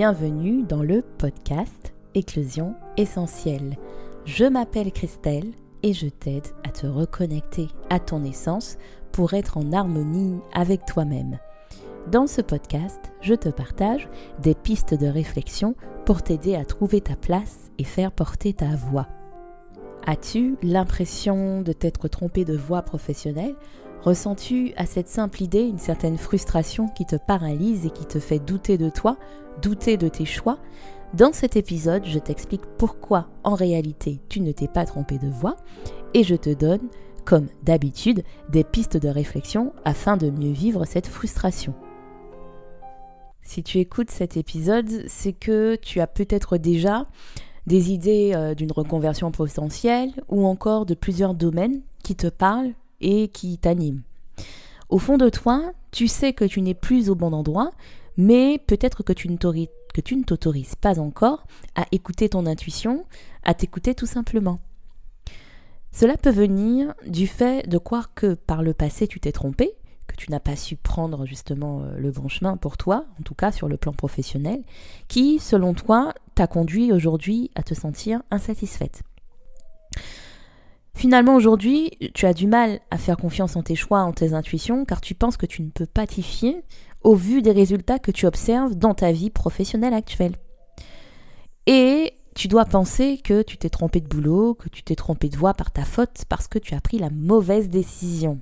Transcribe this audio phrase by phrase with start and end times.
[0.00, 3.76] bienvenue dans le podcast Éclosion essentielle.
[4.24, 8.78] Je m'appelle Christelle et je t'aide à te reconnecter à ton essence
[9.12, 11.38] pour être en harmonie avec toi-même.
[12.10, 14.08] Dans ce podcast, je te partage
[14.42, 15.74] des pistes de réflexion
[16.06, 19.06] pour t'aider à trouver ta place et faire porter ta voix.
[20.06, 23.54] As-tu l'impression de t'être trompé de voix professionnelle?
[24.02, 28.38] Ressens-tu à cette simple idée une certaine frustration qui te paralyse et qui te fait
[28.38, 29.18] douter de toi,
[29.60, 30.58] douter de tes choix?
[31.12, 35.56] Dans cet épisode, je t'explique pourquoi en réalité tu ne t'es pas trompé de voix
[36.14, 36.88] et je te donne,
[37.26, 41.74] comme d'habitude, des pistes de réflexion afin de mieux vivre cette frustration.
[43.42, 47.06] Si tu écoutes cet épisode, c'est que tu as peut-être déjà
[47.66, 53.28] des idées euh, d'une reconversion potentielle ou encore de plusieurs domaines qui te parlent et
[53.28, 54.02] qui t'animent.
[54.88, 57.70] Au fond de toi, tu sais que tu n'es plus au bon endroit,
[58.16, 59.36] mais peut-être que tu ne
[60.24, 63.04] t'autorises pas encore à écouter ton intuition,
[63.44, 64.58] à t'écouter tout simplement.
[65.92, 69.72] Cela peut venir du fait de croire que par le passé tu t'es trompé,
[70.06, 73.34] que tu n'as pas su prendre justement euh, le bon chemin pour toi, en tout
[73.34, 74.62] cas sur le plan professionnel,
[75.08, 79.02] qui, selon toi, t'a conduit aujourd'hui à te sentir insatisfaite.
[80.94, 84.84] Finalement, aujourd'hui, tu as du mal à faire confiance en tes choix, en tes intuitions,
[84.84, 86.62] car tu penses que tu ne peux pas t'y fier
[87.02, 90.36] au vu des résultats que tu observes dans ta vie professionnelle actuelle.
[91.66, 95.36] Et tu dois penser que tu t'es trompé de boulot, que tu t'es trompé de
[95.36, 98.40] voie par ta faute parce que tu as pris la mauvaise décision.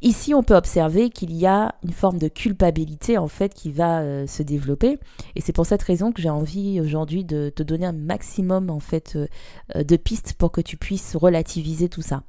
[0.00, 4.00] Ici, on peut observer qu'il y a une forme de culpabilité en fait qui va
[4.00, 4.98] euh, se développer,
[5.34, 8.78] et c'est pour cette raison que j'ai envie aujourd'hui de te donner un maximum en
[8.78, 9.26] fait euh,
[9.74, 12.22] euh, de pistes pour que tu puisses relativiser tout ça.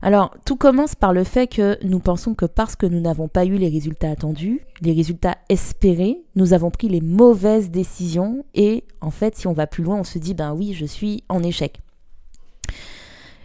[0.00, 3.46] Alors, tout commence par le fait que nous pensons que parce que nous n'avons pas
[3.46, 9.10] eu les résultats attendus, les résultats espérés, nous avons pris les mauvaises décisions et en
[9.10, 11.80] fait, si on va plus loin, on se dit ben oui, je suis en échec.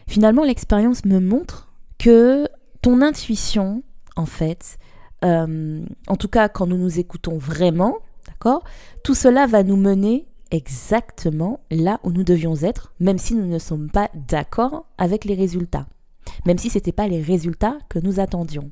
[0.08, 2.48] Finalement, l'expérience me montre que
[2.82, 3.84] ton intuition,
[4.16, 4.78] en fait,
[5.24, 7.98] euh, en tout cas quand nous nous écoutons vraiment,
[8.28, 8.64] d'accord,
[9.04, 13.60] tout cela va nous mener exactement là où nous devions être, même si nous ne
[13.60, 15.88] sommes pas d'accord avec les résultats,
[16.46, 18.72] même si ce n'étaient pas les résultats que nous attendions.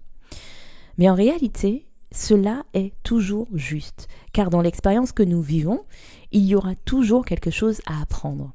[0.98, 5.84] Mais en réalité, cela est toujours juste, car dans l'expérience que nous vivons,
[6.32, 8.54] il y aura toujours quelque chose à apprendre.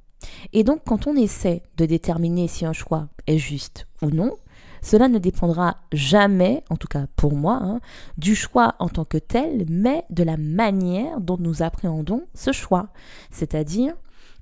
[0.52, 4.36] Et donc quand on essaie de déterminer si un choix est juste ou non,
[4.82, 7.80] cela ne dépendra jamais, en tout cas pour moi, hein,
[8.18, 12.88] du choix en tant que tel, mais de la manière dont nous appréhendons ce choix,
[13.30, 13.94] c'est-à-dire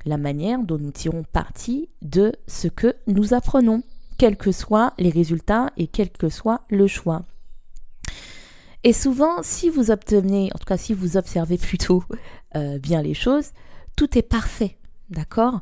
[0.06, 3.82] la manière dont nous tirons parti de ce que nous apprenons,
[4.18, 7.24] quels que soient les résultats et quel que soit le choix.
[8.82, 12.02] Et souvent, si vous obtenez, en tout cas si vous observez plutôt
[12.56, 13.50] euh, bien les choses,
[13.94, 14.78] tout est parfait.
[15.10, 15.60] D'accord?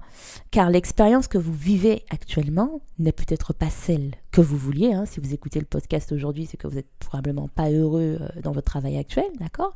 [0.51, 4.93] Car l'expérience que vous vivez actuellement n'est peut-être pas celle que vous vouliez.
[4.93, 5.07] Hein.
[5.07, 8.53] Si vous écoutez le podcast aujourd'hui, c'est que vous n'êtes probablement pas heureux euh, dans
[8.53, 9.31] votre travail actuel.
[9.41, 9.75] D'accord?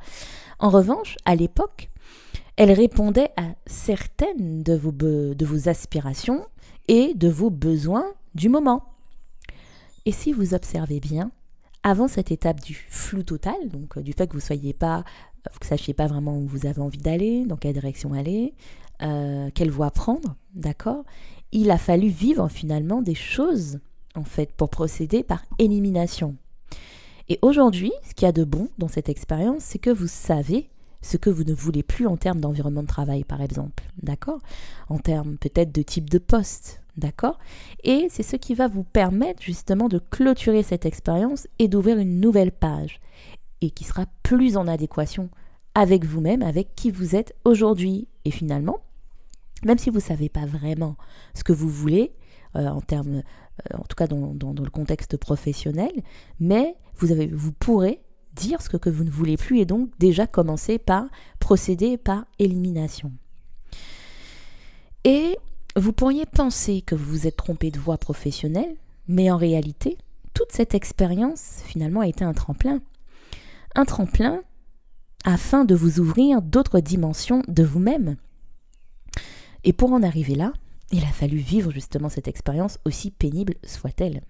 [0.58, 1.88] En revanche, à l'époque,
[2.56, 6.46] elle répondait à certaines de vos, de vos aspirations
[6.88, 8.84] et de vos besoins du moment.
[10.04, 11.30] Et si vous observez bien,
[11.82, 15.50] avant cette étape du flou total, donc euh, du fait que vous soyez pas, euh,
[15.60, 18.54] vous sachiez pas vraiment où vous avez envie d'aller, dans quelle direction aller,
[19.02, 21.04] euh, quelle voie prendre, d'accord?
[21.52, 23.80] Il a fallu vivre finalement des choses,
[24.14, 26.36] en fait, pour procéder par élimination.
[27.28, 30.68] Et aujourd'hui, ce qu'il y a de bon dans cette expérience, c'est que vous savez
[31.02, 34.40] ce que vous ne voulez plus en termes d'environnement de travail, par exemple, d'accord?
[34.88, 37.38] En termes peut-être de type de poste, d'accord?
[37.84, 42.20] Et c'est ce qui va vous permettre justement de clôturer cette expérience et d'ouvrir une
[42.20, 43.00] nouvelle page,
[43.60, 45.28] et qui sera plus en adéquation
[45.74, 48.08] avec vous-même, avec qui vous êtes aujourd'hui.
[48.24, 48.80] Et finalement,
[49.64, 50.96] même si vous ne savez pas vraiment
[51.34, 52.12] ce que vous voulez,
[52.56, 55.92] euh, en termes, euh, en tout cas dans, le contexte professionnel,
[56.38, 58.00] mais vous, pourrez
[58.34, 61.06] dire ce que, vous ne voulez plus et donc déjà commencer par
[61.38, 63.12] procéder par élimination.
[65.04, 65.36] Et
[65.76, 68.76] vous pourriez penser que vous vous êtes trompé de voie professionnelle,
[69.08, 69.96] mais en réalité,
[70.34, 72.80] toute cette expérience finalement a été un tremplin.
[73.74, 74.42] Un tremplin
[75.24, 78.16] afin de vous ouvrir d'autres dimensions de vous-même.
[79.64, 80.52] Et pour en arriver là,
[80.90, 84.22] il a fallu vivre justement cette expérience aussi pénible soit-elle.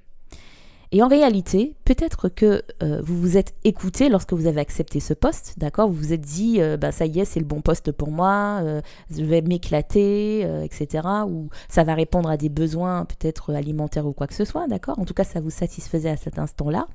[0.94, 5.14] Et en réalité, peut-être que euh, vous vous êtes écouté lorsque vous avez accepté ce
[5.14, 5.88] poste, d'accord?
[5.88, 8.61] Vous vous êtes dit, euh, bah, ça y est, c'est le bon poste pour moi,
[8.62, 11.08] euh, je vais m'éclater, etc.
[11.26, 14.99] Ou ça va répondre à des besoins peut-être alimentaires ou quoi que ce soit, d'accord?
[14.99, 16.87] En tout cas, ça vous satisfaisait à cet instant-là.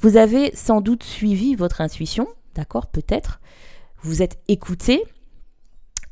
[0.00, 2.26] Vous avez sans doute suivi votre intuition,
[2.56, 2.88] d'accord?
[2.88, 3.40] Peut-être.
[4.02, 5.04] vous êtes écouté,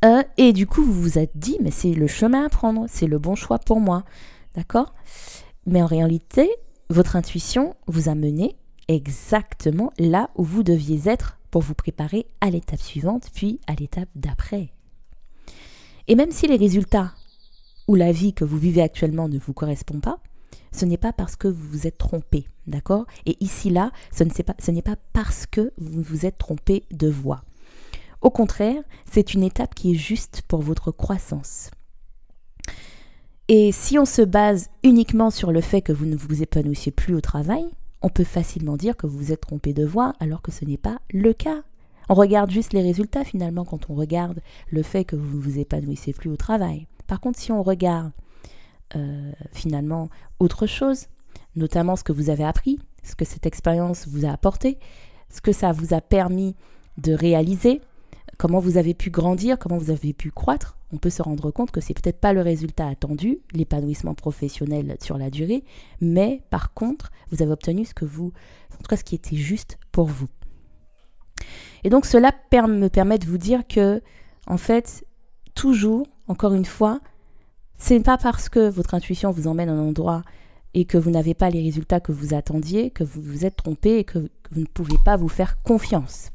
[0.04, 3.06] euh, et du coup, vous vous êtes dit, mais c'est le chemin à prendre, c'est
[3.06, 4.04] le bon choix pour moi.
[4.54, 4.94] D'accord?
[5.66, 6.50] Mais en réalité,
[6.90, 8.56] votre intuition vous a mené
[8.88, 14.08] exactement là où vous deviez être pour vous préparer à l'étape suivante, puis à l'étape
[14.16, 14.72] d'après.
[16.08, 17.12] Et même si les résultats
[17.86, 20.18] ou la vie que vous vivez actuellement ne vous correspond pas,
[20.72, 23.04] ce n'est pas parce que vous vous êtes trompé, d'accord?
[23.26, 27.44] Et ici, là, ce n'est pas, pas parce que vous vous êtes trompé de voie.
[28.22, 31.70] Au contraire, c'est une étape qui est juste pour votre croissance.
[33.48, 37.14] Et si on se base uniquement sur le fait que vous ne vous épanouissez plus
[37.14, 37.64] au travail,
[38.00, 40.78] on peut facilement dire que vous vous êtes trompé de voie alors que ce n'est
[40.78, 41.62] pas le cas.
[42.08, 44.40] On regarde juste les résultats finalement quand on regarde
[44.70, 46.86] le fait que vous ne vous épanouissez plus au travail.
[47.08, 48.12] Par contre, si on regarde
[48.94, 50.08] euh, finalement
[50.38, 51.06] autre chose,
[51.56, 54.78] notamment ce que vous avez appris, ce que cette expérience vous a apporté,
[55.28, 56.54] ce que ça vous a permis
[56.98, 57.80] de réaliser,
[58.38, 61.70] comment vous avez pu grandir, comment vous avez pu croître, on peut se rendre compte
[61.70, 65.64] que c'est peut-être pas le résultat attendu, l'épanouissement professionnel sur la durée,
[66.00, 68.32] mais par contre, vous avez obtenu ce que vous,
[68.74, 70.28] en tout cas ce qui était juste pour vous.
[71.84, 74.02] Et donc cela me permet de vous dire que,
[74.46, 75.04] en fait,
[75.54, 77.00] toujours, encore une fois,
[77.78, 80.22] ce n'est pas parce que votre intuition vous emmène à un endroit
[80.74, 83.98] et que vous n'avez pas les résultats que vous attendiez, que vous vous êtes trompé
[83.98, 84.18] et que
[84.50, 86.30] vous ne pouvez pas vous faire confiance.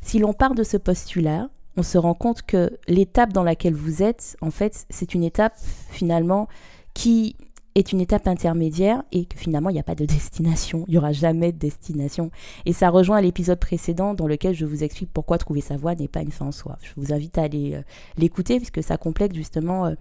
[0.00, 4.02] Si l'on part de ce postulat, on se rend compte que l'étape dans laquelle vous
[4.02, 5.56] êtes, en fait, c'est une étape
[5.90, 6.48] finalement
[6.94, 7.36] qui
[7.74, 10.98] est une étape intermédiaire et que finalement il n'y a pas de destination, il n'y
[10.98, 12.30] aura jamais de destination.
[12.66, 16.08] Et ça rejoint l'épisode précédent dans lequel je vous explique pourquoi trouver sa voie n'est
[16.08, 16.78] pas une fin en soi.
[16.82, 17.82] Je vous invite à aller euh,
[18.16, 19.94] l'écouter puisque ça complète justement euh,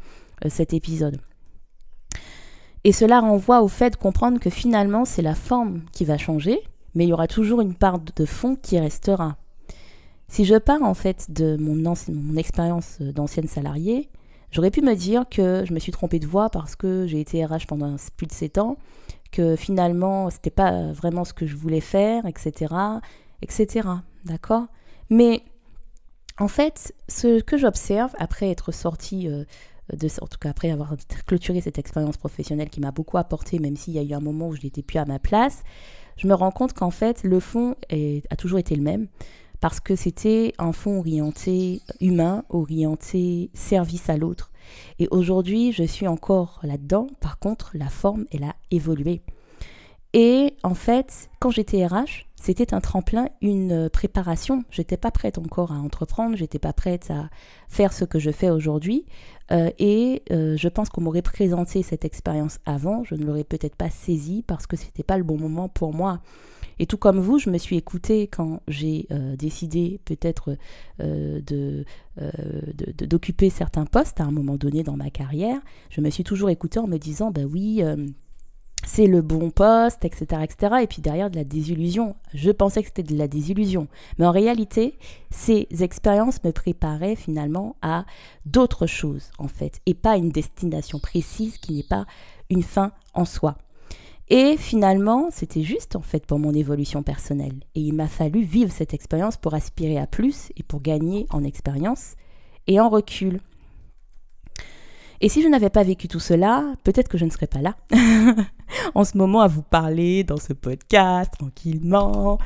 [0.46, 1.20] euh, cet épisode.
[2.84, 6.60] Et cela renvoie au fait de comprendre que finalement c'est la forme qui va changer,
[6.96, 9.38] mais il y aura toujours une part de fond qui restera.
[10.30, 11.96] Si je pars en fait de mon,
[12.38, 14.10] expérience euh, d'ancienne salariée,
[14.52, 17.44] j'aurais pu me dire que je me suis trompée de voie parce que j'ai été
[17.44, 18.78] RH pendant plus de 7 ans,
[19.32, 22.76] que finalement c'était pas vraiment ce que je voulais faire, etc.
[23.42, 23.90] etc.
[24.24, 24.68] D'accord?
[25.10, 25.42] Mais
[26.38, 29.46] en fait, ce que j'observe après être sortie euh,
[29.92, 30.94] de, en tout cas après avoir
[31.26, 34.50] clôturé cette expérience professionnelle qui m'a beaucoup apporté, même s'il y a eu un moment
[34.50, 35.64] où je n'étais plus à ma place,
[36.18, 39.08] je me rends compte qu'en fait, le fond a toujours été le même
[39.62, 44.52] parce que c'était un fond orienté humain, orienté service à l'autre.
[45.00, 47.08] Et aujourd'hui, je suis encore là-dedans.
[47.20, 49.22] Par contre, la forme, elle a évolué.
[50.14, 54.64] Et en fait, quand j'étais RH, c'était un tremplin, une préparation.
[54.72, 57.30] J'étais pas prête encore à entreprendre, j'étais pas prête à
[57.68, 59.06] faire ce que je fais aujourd'hui.
[59.52, 63.76] Euh, et euh, je pense qu'on m'aurait présenté cette expérience avant, je ne l'aurais peut-être
[63.76, 66.22] pas saisie parce que c'était pas le bon moment pour moi.
[66.80, 70.58] Et tout comme vous, je me suis écoutée quand j'ai euh, décidé peut-être
[71.02, 71.84] euh, euh,
[72.18, 75.60] de, d'occuper certains postes à un moment donné dans ma carrière.
[75.90, 77.84] Je me suis toujours écoutée en me disant, bah oui,
[78.86, 80.76] c'est le bon poste, etc., etc.
[80.84, 82.16] Et puis derrière de la désillusion.
[82.34, 83.88] Je pensais que c'était de la désillusion.
[84.18, 84.98] Mais en réalité,
[85.32, 88.06] ces expériences me préparaient finalement à
[88.46, 92.06] d'autres choses, en fait, et pas une destination précise qui n'est pas
[92.50, 93.58] une fin en soi.
[94.30, 97.60] Et finalement, c'était juste en fait pour mon évolution personnelle.
[97.74, 101.44] Et il m'a fallu vivre cette expérience pour aspirer à plus et pour gagner en
[101.44, 102.16] expérience
[102.68, 103.40] et en recul.
[105.22, 107.76] Et si je n'avais pas vécu tout cela, peut-être que je ne serais pas là
[108.96, 112.38] en ce moment à vous parler dans ce podcast tranquillement.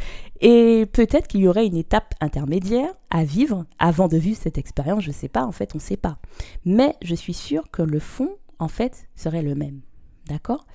[0.41, 5.03] Et peut-être qu'il y aurait une étape intermédiaire à vivre avant de vivre cette expérience.
[5.03, 6.17] Je ne sais pas, en fait, on ne sait pas.
[6.65, 9.81] Mais je suis sûre que le fond, en fait, serait le même.
[10.27, 10.65] D'accord?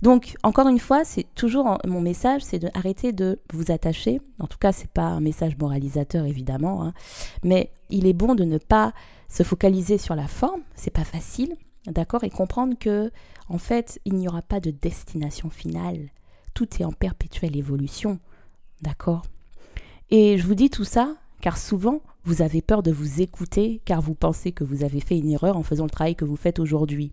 [0.00, 4.20] Donc, encore une fois, c'est toujours mon message, c'est d'arrêter de vous attacher.
[4.38, 6.84] En tout cas, ce n'est pas un message moralisateur, évidemment.
[6.84, 6.92] Hein.
[7.42, 8.92] mais il est bon de ne pas
[9.28, 10.62] se focaliser sur la forme.
[10.74, 11.56] C'est pas facile.
[11.86, 12.22] D'accord?
[12.22, 13.10] Et comprendre que,
[13.48, 16.10] en fait, il n'y aura pas de destination finale.
[16.54, 18.20] Tout est en perpétuelle évolution.
[18.82, 19.22] D'accord?
[20.10, 24.00] Et je vous dis tout ça car souvent, vous avez peur de vous écouter car
[24.00, 26.60] vous pensez que vous avez fait une erreur en faisant le travail que vous faites
[26.60, 27.12] aujourd'hui.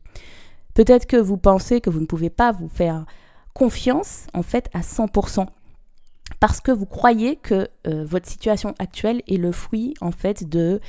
[0.80, 3.06] Peut-être que vous pensez que vous ne pouvez pas vous faire
[3.54, 5.46] confiance en fait à 100%
[6.40, 10.80] parce que vous croyez que euh, votre situation actuelle est le fruit en fait euh,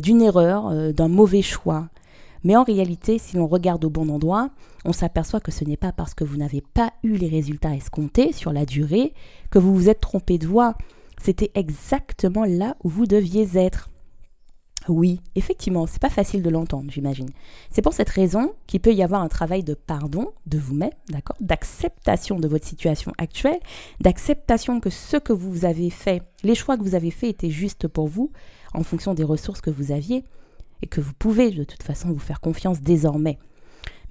[0.00, 1.90] d'une erreur, euh, d'un mauvais choix.
[2.42, 4.48] Mais en réalité, si l'on regarde au bon endroit,
[4.86, 8.32] on s'aperçoit que ce n'est pas parce que vous n'avez pas eu les résultats escomptés
[8.32, 9.12] sur la durée
[9.50, 10.72] que vous vous êtes trompé de voie.
[11.22, 13.90] C'était exactement là où vous deviez être.
[14.88, 17.30] Oui, effectivement, c'est pas facile de l'entendre, j'imagine.
[17.70, 21.36] C'est pour cette raison qu'il peut y avoir un travail de pardon de vous-même, d'accord
[21.40, 23.60] D'acceptation de votre situation actuelle,
[24.00, 27.88] d'acceptation que ce que vous avez fait, les choix que vous avez faits étaient justes
[27.88, 28.30] pour vous
[28.74, 30.24] en fonction des ressources que vous aviez
[30.82, 33.38] et que vous pouvez de toute façon vous faire confiance désormais.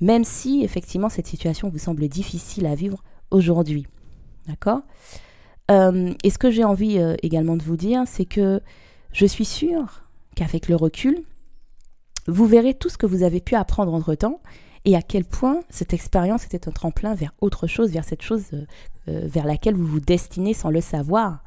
[0.01, 3.85] Même si effectivement cette situation vous semble difficile à vivre aujourd'hui.
[4.47, 4.81] D'accord
[5.69, 8.59] euh, Et ce que j'ai envie euh, également de vous dire, c'est que
[9.11, 10.03] je suis sûre
[10.35, 11.23] qu'avec le recul,
[12.27, 14.41] vous verrez tout ce que vous avez pu apprendre entre-temps
[14.85, 18.43] et à quel point cette expérience était un tremplin vers autre chose, vers cette chose
[18.53, 18.65] euh,
[19.09, 21.43] euh, vers laquelle vous vous destinez sans le savoir.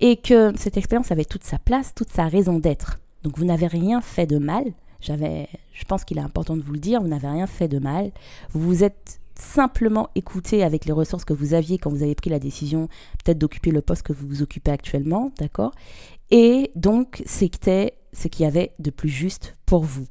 [0.00, 3.00] Et que cette expérience avait toute sa place, toute sa raison d'être.
[3.22, 4.64] Donc vous n'avez rien fait de mal.
[5.00, 7.78] J'avais, je pense qu'il est important de vous le dire, vous n'avez rien fait de
[7.78, 8.10] mal.
[8.50, 12.30] Vous vous êtes simplement écouté avec les ressources que vous aviez quand vous avez pris
[12.30, 12.88] la décision
[13.24, 15.72] peut-être d'occuper le poste que vous vous occupez actuellement, d'accord?
[16.30, 20.06] Et donc c'était ce qu'il y avait de plus juste pour vous.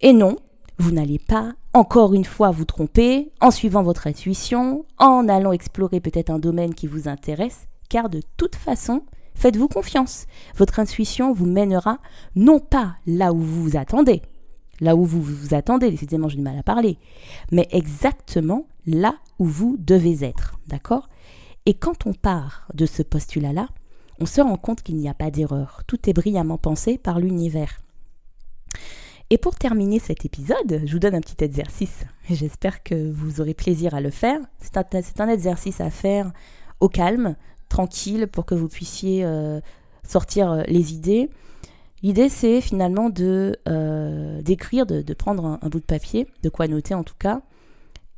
[0.00, 0.36] Et non,
[0.78, 6.00] vous n'allez pas encore une fois vous tromper en suivant votre intuition, en allant explorer
[6.00, 9.02] peut-être un domaine qui vous intéresse, car de toute façon,
[9.34, 10.26] faites-vous confiance.
[10.56, 11.98] Votre intuition vous mènera
[12.36, 14.22] non pas là où vous vous attendez,
[14.80, 16.98] là où vous vous attendez, décidément j'ai du mal à parler,
[17.50, 21.08] mais exactement là où vous devez être, d'accord?
[21.66, 23.68] Et quand on part de ce postulat-là,
[24.20, 25.82] on se rend compte qu'il n'y a pas d'erreur.
[25.86, 27.80] Tout est brillamment pensé par l'univers.
[29.30, 32.04] Et pour terminer cet épisode, je vous donne un petit exercice.
[32.30, 34.38] J'espère que vous aurez plaisir à le faire.
[34.60, 34.76] C'est
[35.20, 36.30] un, exercice à faire
[36.80, 37.36] au calme,
[37.68, 39.60] tranquille, pour que vous puissiez euh,
[40.06, 41.30] sortir euh, les idées.
[42.02, 46.68] L'idée, c'est finalement de euh, d'écrire, de, prendre un, un, bout de papier, de quoi
[46.68, 47.40] noter en tout cas,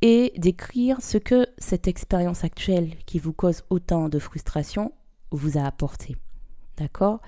[0.01, 4.91] et d'écrire ce que cette expérience actuelle qui vous cause autant de frustration
[5.31, 6.15] vous a apporté.
[6.77, 7.21] D'accord?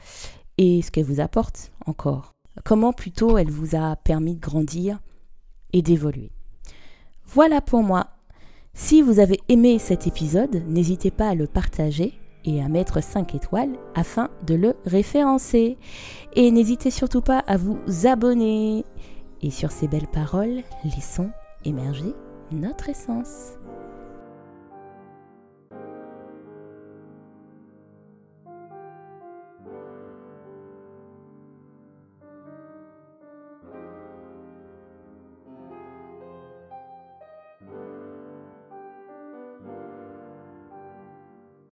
[0.58, 2.32] Et ce qu'elle vous apporte encore.
[2.64, 5.00] Comment plutôt elle vous a permis de grandir
[5.74, 6.32] et d'évoluer?
[7.26, 8.08] Voilà pour moi.
[8.74, 12.14] Si vous avez aimé cet épisode, n'hésitez pas à le partager
[12.46, 15.78] et à mettre 5 étoiles afin de le référencer.
[16.34, 18.86] Et n'hésitez surtout pas à vous abonner.
[19.42, 21.30] Et sur ces belles paroles, laissons
[21.66, 22.14] émerger
[22.52, 23.59] notre essence.